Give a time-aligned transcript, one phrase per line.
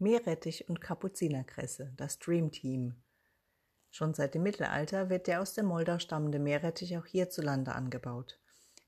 [0.00, 2.94] Meerrettich und Kapuzinerkresse, das Dream Team.
[3.90, 8.40] Schon seit dem Mittelalter wird der aus der Moldau stammende Meerrettich auch hierzulande angebaut.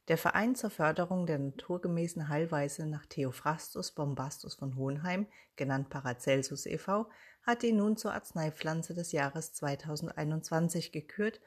[0.09, 7.09] Der Verein zur Förderung der naturgemäßen Heilweise nach Theophrastus Bombastus von Hohenheim, genannt Paracelsus e.V.,
[7.43, 11.41] hat ihn nun zur Arzneipflanze des Jahres 2021 gekürt,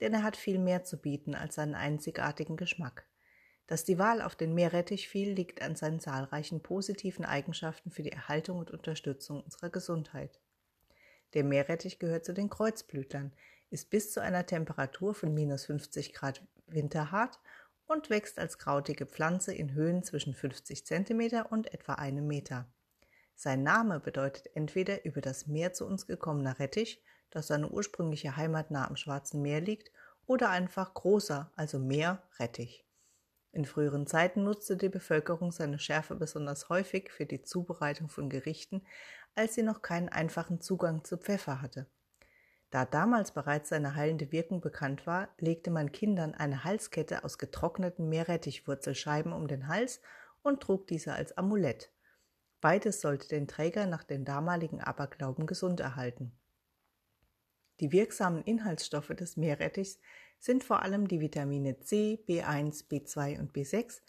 [0.00, 3.06] denn er hat viel mehr zu bieten als seinen einzigartigen Geschmack.
[3.72, 8.12] Dass die Wahl auf den Meerrettich fiel, liegt an seinen zahlreichen positiven Eigenschaften für die
[8.12, 10.40] Erhaltung und Unterstützung unserer Gesundheit.
[11.32, 13.32] Der Meerrettich gehört zu den Kreuzblütlern,
[13.70, 17.40] ist bis zu einer Temperatur von minus 50 Grad winterhart
[17.86, 22.66] und wächst als krautige Pflanze in Höhen zwischen 50 cm und etwa einem Meter.
[23.36, 28.70] Sein Name bedeutet entweder über das Meer zu uns gekommener Rettich, das seine ursprüngliche Heimat
[28.70, 29.90] nah am Schwarzen Meer liegt,
[30.26, 32.84] oder einfach großer, also Meerrettich.
[33.52, 38.82] In früheren Zeiten nutzte die Bevölkerung seine Schärfe besonders häufig für die Zubereitung von Gerichten,
[39.34, 41.86] als sie noch keinen einfachen Zugang zu Pfeffer hatte.
[42.70, 48.08] Da damals bereits seine heilende Wirkung bekannt war, legte man Kindern eine Halskette aus getrockneten
[48.08, 50.00] Meerrettichwurzelscheiben um den Hals
[50.42, 51.92] und trug diese als Amulett.
[52.62, 56.32] Beides sollte den Träger nach dem damaligen Aberglauben gesund erhalten.
[57.80, 59.98] Die wirksamen Inhaltsstoffe des Meerrettichs
[60.42, 64.00] sind vor allem die Vitamine C, B1, B2 und B6,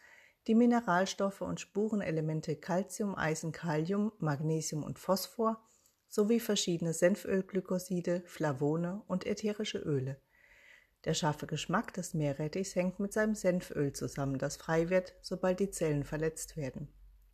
[0.48, 5.64] die Mineralstoffe und Spurenelemente Calcium, Eisen, Kalium, Magnesium und Phosphor
[6.10, 10.20] sowie verschiedene Senfölglykoside, Flavone und ätherische Öle.
[11.06, 15.70] Der scharfe Geschmack des Meerrettichs hängt mit seinem Senföl zusammen, das frei wird, sobald die
[15.70, 16.88] Zellen verletzt werden.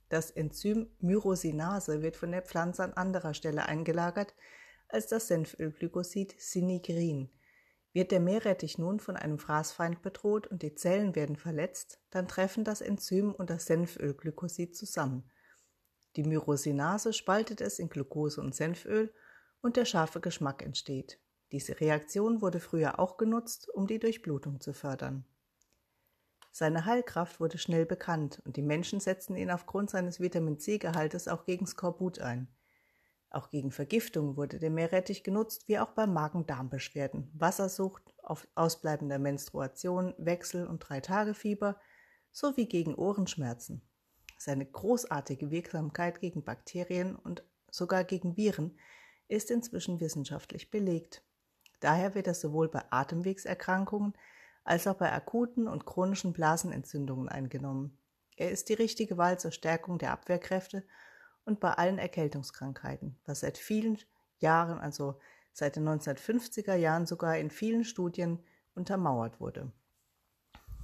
[0.09, 4.35] Das Enzym Myrosinase wird von der Pflanze an anderer Stelle eingelagert
[4.89, 7.29] als das Senfölglykosid Sinigrin.
[7.91, 12.63] Wird der Meerrettich nun von einem Fraßfeind bedroht und die Zellen werden verletzt, dann treffen
[12.63, 15.29] das Enzym und das Senfölglykosid zusammen.
[16.15, 19.13] Die Myrosinase spaltet es in Glucose und Senföl
[19.61, 21.19] und der scharfe Geschmack entsteht.
[21.51, 25.25] Diese Reaktion wurde früher auch genutzt, um die Durchblutung zu fördern.
[26.51, 31.45] Seine Heilkraft wurde schnell bekannt und die Menschen setzten ihn aufgrund seines Vitamin C-Gehaltes auch
[31.45, 32.47] gegen Skorbut ein.
[33.31, 38.15] Auch gegen Vergiftung wurde der Meerrettich genutzt, wie auch bei Magen-Darm-Beschwerden, Wassersucht,
[38.55, 41.79] ausbleibender Menstruation, Wechsel- und Drei-Tage-Fieber
[42.31, 43.81] sowie gegen Ohrenschmerzen.
[44.37, 48.79] Seine großartige Wirksamkeit gegen Bakterien und sogar gegen Viren
[49.27, 51.23] ist inzwischen wissenschaftlich belegt.
[51.81, 54.13] Daher wird er sowohl bei Atemwegserkrankungen
[54.63, 57.97] als auch bei akuten und chronischen Blasenentzündungen eingenommen.
[58.35, 60.83] Er ist die richtige Wahl zur Stärkung der Abwehrkräfte
[61.49, 63.97] und bei allen Erkältungskrankheiten, was seit vielen
[64.37, 65.19] Jahren, also
[65.51, 68.39] seit den 1950er Jahren sogar in vielen Studien
[68.75, 69.71] untermauert wurde.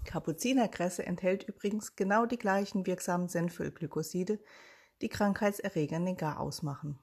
[0.05, 4.39] Kapuzinerkresse enthält übrigens genau die gleichen wirksamen Senfölglykoside,
[5.01, 6.99] die Krankheitserreger den Gar ausmachen.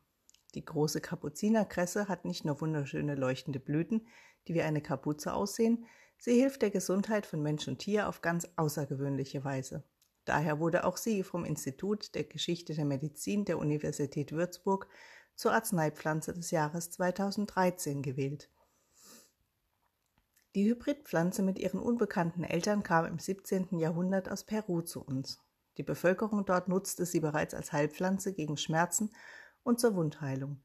[0.55, 4.09] Die große Kapuzinerkresse hat nicht nur wunderschöne leuchtende Blüten,
[4.49, 5.87] die wie eine Kapuze aussehen,
[6.19, 9.85] sie hilft der Gesundheit von Mensch und Tier auf ganz außergewöhnliche Weise.
[10.25, 14.89] Daher wurde auch sie vom Institut der Geschichte der Medizin der Universität Würzburg
[15.35, 18.49] zur Arzneipflanze des Jahres 2013 gewählt.
[20.55, 23.79] Die Hybridpflanze mit ihren unbekannten Eltern kam im 17.
[23.79, 25.41] Jahrhundert aus Peru zu uns.
[25.79, 29.11] Die Bevölkerung dort nutzte sie bereits als Heilpflanze gegen Schmerzen
[29.63, 30.63] und zur Wundheilung.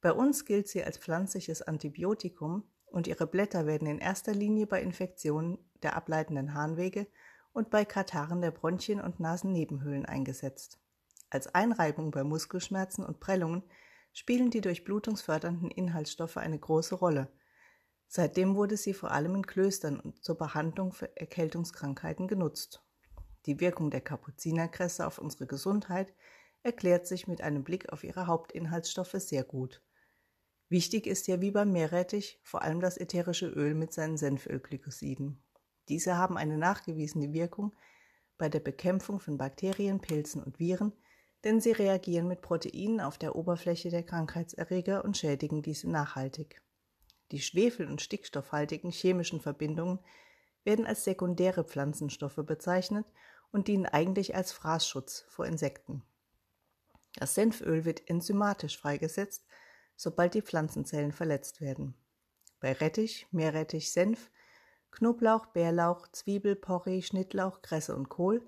[0.00, 4.82] Bei uns gilt sie als pflanzliches Antibiotikum und ihre Blätter werden in erster Linie bei
[4.82, 7.06] Infektionen der ableitenden Harnwege
[7.52, 10.78] und bei Katarren der Bronchien und Nasennebenhöhlen eingesetzt.
[11.30, 13.62] Als Einreibung bei Muskelschmerzen und Prellungen
[14.12, 17.32] spielen die durchblutungsfördernden Inhaltsstoffe eine große Rolle.
[18.08, 22.82] Seitdem wurde sie vor allem in Klöstern und zur Behandlung für Erkältungskrankheiten genutzt.
[23.46, 26.12] Die Wirkung der Kapuzinerkresse auf unsere Gesundheit
[26.62, 29.82] erklärt sich mit einem Blick auf ihre Hauptinhaltsstoffe sehr gut.
[30.68, 35.42] Wichtig ist hier wie beim Meerrettich vor allem das ätherische Öl mit seinen Senfölglykosiden.
[35.90, 37.74] Diese haben eine nachgewiesene Wirkung
[38.38, 40.92] bei der Bekämpfung von Bakterien, Pilzen und Viren,
[41.42, 46.62] denn sie reagieren mit Proteinen auf der Oberfläche der Krankheitserreger und schädigen diese nachhaltig.
[47.32, 49.98] Die schwefel- und stickstoffhaltigen chemischen Verbindungen
[50.62, 53.06] werden als sekundäre Pflanzenstoffe bezeichnet
[53.50, 56.04] und dienen eigentlich als Fraßschutz vor Insekten.
[57.14, 59.44] Das Senföl wird enzymatisch freigesetzt,
[59.96, 61.94] sobald die Pflanzenzellen verletzt werden.
[62.60, 64.30] Bei Rettich, Meerrettich, Senf
[64.90, 68.46] Knoblauch, Bärlauch, Zwiebel, Porree, Schnittlauch, Kresse und Kohl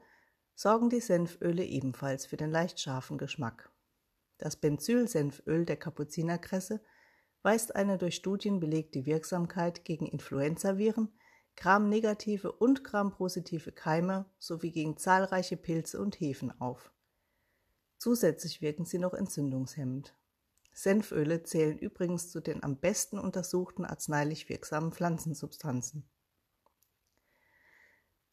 [0.54, 3.70] sorgen die Senföle ebenfalls für den leicht scharfen Geschmack.
[4.38, 6.80] Das Benzylsenföl der Kapuzinerkresse
[7.42, 11.12] weist eine durch Studien belegte Wirksamkeit gegen Influenzaviren,
[11.56, 16.92] Gram-negative und Gram-positive Keime sowie gegen zahlreiche Pilze und Hefen auf.
[17.98, 20.16] Zusätzlich wirken sie noch entzündungshemmend.
[20.72, 26.08] Senföle zählen übrigens zu den am besten untersuchten arzneilich wirksamen Pflanzensubstanzen.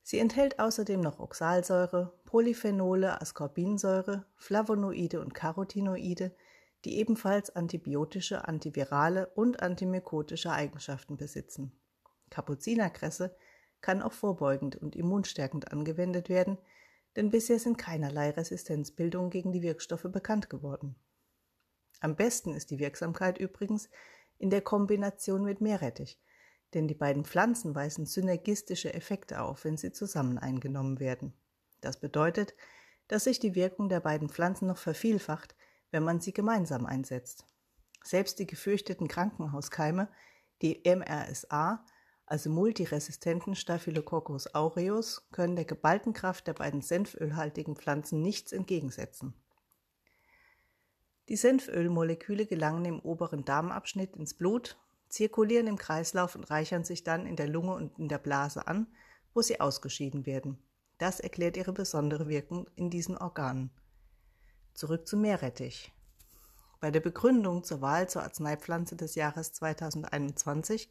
[0.09, 6.35] Sie enthält außerdem noch Oxalsäure, Polyphenole, Ascorbinsäure, Flavonoide und Carotinoide,
[6.83, 11.79] die ebenfalls antibiotische, antivirale und antimykotische Eigenschaften besitzen.
[12.31, 13.35] Kapuzinerkresse
[13.81, 16.57] kann auch vorbeugend und immunstärkend angewendet werden,
[17.15, 20.95] denn bisher sind keinerlei Resistenzbildungen gegen die Wirkstoffe bekannt geworden.
[22.00, 23.91] Am besten ist die Wirksamkeit übrigens
[24.39, 26.19] in der Kombination mit Meerrettich,
[26.74, 31.33] denn die beiden Pflanzen weisen synergistische Effekte auf, wenn sie zusammen eingenommen werden.
[31.81, 32.54] Das bedeutet,
[33.07, 35.56] dass sich die Wirkung der beiden Pflanzen noch vervielfacht,
[35.92, 37.45] wenn man sie gemeinsam einsetzt.
[38.04, 40.10] Selbst die gefürchteten Krankenhauskeime,
[40.62, 41.86] die MRSA,
[42.25, 49.33] also multiresistenten Staphylococcus aureus, können der geballten Kraft der beiden senfölhaltigen Pflanzen nichts entgegensetzen.
[51.27, 54.77] Die Senfölmoleküle gelangen im oberen Darmabschnitt ins Blut,
[55.09, 58.88] zirkulieren im Kreislauf und reichern sich dann in der Lunge und in der Blase an,
[59.33, 60.57] wo sie ausgeschieden werden.
[60.97, 63.71] Das erklärt ihre besondere Wirkung in diesen Organen.
[64.73, 65.91] Zurück zum Meerrettich.
[66.79, 70.89] Bei der Begründung zur Wahl zur Arzneipflanze des Jahres 2021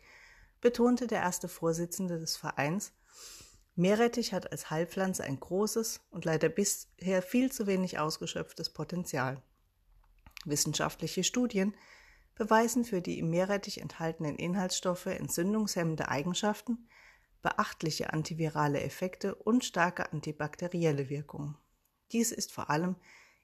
[0.60, 2.92] betonte der erste Vorsitzende des Vereins,
[3.78, 9.40] Meerrettich hat als Heilpflanze ein großes und leider bisher viel zu wenig ausgeschöpftes Potenzial.
[10.44, 11.76] Wissenschaftliche Studien
[12.38, 16.88] beweisen für die im Meerrettich enthaltenen Inhaltsstoffe entzündungshemmende Eigenschaften,
[17.42, 21.56] beachtliche antivirale Effekte und starke antibakterielle Wirkung.
[22.12, 22.96] Dies ist vor allem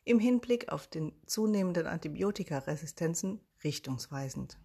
[0.05, 4.59] im Hinblick auf den zunehmenden Antibiotikaresistenzen richtungsweisend.